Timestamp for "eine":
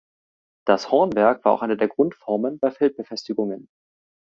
1.61-1.77